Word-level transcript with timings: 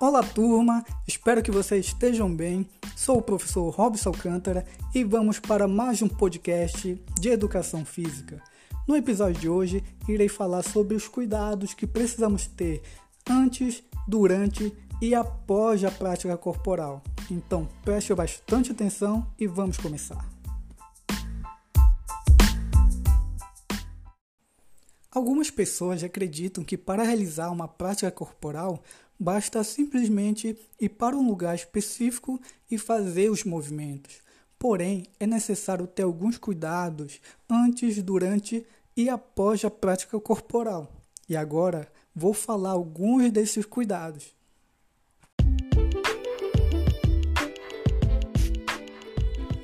Olá, 0.00 0.22
turma! 0.22 0.82
Espero 1.06 1.42
que 1.42 1.50
vocês 1.50 1.84
estejam 1.84 2.34
bem. 2.34 2.66
Sou 2.96 3.18
o 3.18 3.22
professor 3.22 3.68
Robson 3.68 4.08
Alcântara 4.08 4.64
e 4.94 5.04
vamos 5.04 5.38
para 5.38 5.68
mais 5.68 6.00
um 6.00 6.08
podcast 6.08 6.98
de 7.20 7.28
educação 7.28 7.84
física. 7.84 8.42
No 8.88 8.96
episódio 8.96 9.38
de 9.38 9.46
hoje, 9.50 9.84
irei 10.08 10.26
falar 10.26 10.62
sobre 10.62 10.94
os 10.94 11.06
cuidados 11.06 11.74
que 11.74 11.86
precisamos 11.86 12.46
ter 12.46 12.80
antes, 13.28 13.82
durante 14.08 14.74
e 15.02 15.14
após 15.14 15.84
a 15.84 15.90
prática 15.90 16.34
corporal. 16.34 17.02
Então, 17.30 17.68
preste 17.84 18.14
bastante 18.14 18.72
atenção 18.72 19.26
e 19.38 19.46
vamos 19.46 19.76
começar. 19.76 20.39
Algumas 25.12 25.50
pessoas 25.50 26.04
acreditam 26.04 26.62
que 26.62 26.78
para 26.78 27.02
realizar 27.02 27.50
uma 27.50 27.66
prática 27.66 28.12
corporal 28.12 28.80
basta 29.18 29.62
simplesmente 29.64 30.56
ir 30.80 30.88
para 30.90 31.16
um 31.16 31.26
lugar 31.26 31.54
específico 31.54 32.40
e 32.70 32.78
fazer 32.78 33.28
os 33.28 33.42
movimentos. 33.42 34.20
Porém, 34.56 35.06
é 35.18 35.26
necessário 35.26 35.88
ter 35.88 36.04
alguns 36.04 36.38
cuidados 36.38 37.20
antes, 37.50 38.00
durante 38.00 38.64
e 38.96 39.08
após 39.08 39.64
a 39.64 39.70
prática 39.70 40.20
corporal. 40.20 40.92
E 41.28 41.36
agora 41.36 41.90
vou 42.14 42.32
falar 42.32 42.70
alguns 42.70 43.32
desses 43.32 43.66
cuidados. 43.66 44.32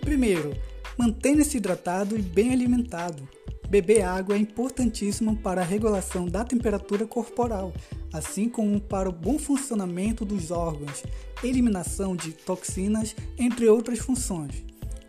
Primeiro, 0.00 0.56
mantenha-se 0.98 1.56
hidratado 1.56 2.18
e 2.18 2.22
bem 2.22 2.52
alimentado. 2.52 3.35
Beber 3.68 4.02
água 4.02 4.36
é 4.36 4.38
importantíssimo 4.38 5.36
para 5.36 5.60
a 5.60 5.64
regulação 5.64 6.26
da 6.26 6.44
temperatura 6.44 7.04
corporal, 7.04 7.72
assim 8.12 8.48
como 8.48 8.80
para 8.80 9.08
o 9.08 9.12
bom 9.12 9.38
funcionamento 9.38 10.24
dos 10.24 10.50
órgãos, 10.52 11.02
eliminação 11.42 12.14
de 12.14 12.32
toxinas, 12.32 13.14
entre 13.36 13.68
outras 13.68 13.98
funções. 13.98 14.64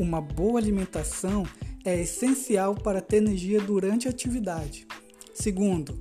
Uma 0.00 0.20
boa 0.20 0.58
alimentação 0.58 1.44
é 1.84 2.00
essencial 2.00 2.74
para 2.74 3.00
ter 3.00 3.18
energia 3.18 3.60
durante 3.60 4.08
a 4.08 4.10
atividade. 4.10 4.86
Segundo, 5.34 5.98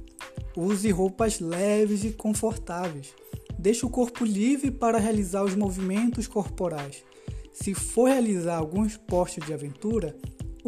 use 0.56 0.89
roupas 0.89 1.39
leves 1.39 2.04
e 2.06 2.11
confortáveis. 2.11 3.14
Deixe 3.59 3.86
o 3.86 3.89
corpo 3.89 4.23
livre 4.23 4.72
para 4.72 5.00
realizar 5.00 5.44
os 5.44 5.56
movimentos 5.56 6.28
corporais. 6.28 7.04
Se 7.52 7.73
for 7.73 8.08
realizar 8.08 8.58
algum 8.58 8.86
esporte 8.86 9.42
de 9.42 9.54
aventura, 9.54 10.16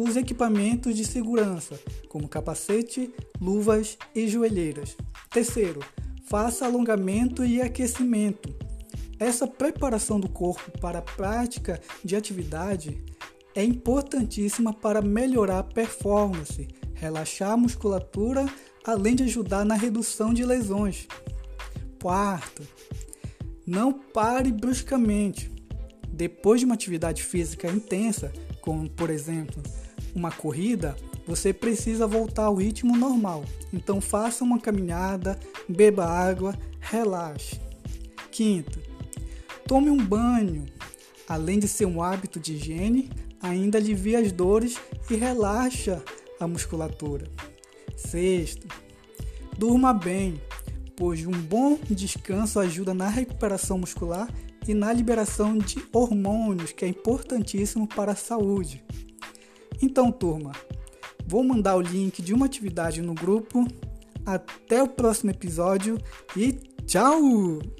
os 0.02 0.16
equipamentos 0.16 0.96
de 0.96 1.04
segurança, 1.04 1.78
como 2.08 2.26
capacete, 2.26 3.12
luvas 3.38 3.98
e 4.14 4.26
joelheiras. 4.26 4.96
Terceiro, 5.30 5.80
faça 6.24 6.64
alongamento 6.64 7.44
e 7.44 7.60
aquecimento. 7.60 8.48
Essa 9.18 9.46
preparação 9.46 10.18
do 10.18 10.28
corpo 10.28 10.70
para 10.78 11.00
a 11.00 11.02
prática 11.02 11.78
de 12.02 12.16
atividade 12.16 13.04
é 13.54 13.62
importantíssima 13.62 14.72
para 14.72 15.02
melhorar 15.02 15.58
a 15.58 15.64
performance, 15.64 16.66
relaxar 16.94 17.50
a 17.50 17.56
musculatura, 17.58 18.46
além 18.82 19.14
de 19.14 19.24
ajudar 19.24 19.66
na 19.66 19.74
redução 19.74 20.32
de 20.32 20.46
lesões. 20.46 21.06
Quarto, 22.00 22.66
não 23.66 23.92
pare 23.92 24.50
bruscamente. 24.50 25.50
Depois 26.08 26.60
de 26.60 26.64
uma 26.64 26.74
atividade 26.74 27.22
física 27.22 27.70
intensa, 27.70 28.32
como 28.62 28.88
por 28.88 29.10
exemplo 29.10 29.62
uma 30.14 30.30
corrida, 30.30 30.96
você 31.26 31.52
precisa 31.52 32.06
voltar 32.06 32.44
ao 32.44 32.54
ritmo 32.54 32.96
normal. 32.96 33.44
Então 33.72 34.00
faça 34.00 34.42
uma 34.42 34.58
caminhada, 34.58 35.38
beba 35.68 36.04
água, 36.04 36.58
relaxe. 36.80 37.60
Quinto, 38.30 38.80
tome 39.66 39.90
um 39.90 39.96
banho. 39.96 40.66
Além 41.28 41.58
de 41.58 41.68
ser 41.68 41.86
um 41.86 42.02
hábito 42.02 42.40
de 42.40 42.54
higiene, 42.54 43.10
ainda 43.40 43.78
alivia 43.78 44.18
as 44.18 44.32
dores 44.32 44.76
e 45.08 45.14
relaxa 45.14 46.02
a 46.40 46.48
musculatura. 46.48 47.28
Sexto, 47.96 48.66
durma 49.56 49.92
bem, 49.92 50.40
pois 50.96 51.24
um 51.24 51.30
bom 51.30 51.78
descanso 51.88 52.58
ajuda 52.58 52.92
na 52.92 53.08
recuperação 53.08 53.78
muscular 53.78 54.28
e 54.66 54.74
na 54.74 54.92
liberação 54.92 55.56
de 55.58 55.82
hormônios, 55.92 56.72
que 56.72 56.84
é 56.84 56.88
importantíssimo 56.88 57.86
para 57.86 58.12
a 58.12 58.16
saúde. 58.16 58.82
Então, 59.82 60.12
turma, 60.12 60.52
vou 61.26 61.42
mandar 61.42 61.76
o 61.76 61.80
link 61.80 62.22
de 62.22 62.34
uma 62.34 62.46
atividade 62.46 63.00
no 63.00 63.14
grupo. 63.14 63.66
Até 64.24 64.82
o 64.82 64.88
próximo 64.88 65.30
episódio 65.30 65.98
e 66.36 66.52
tchau! 66.84 67.79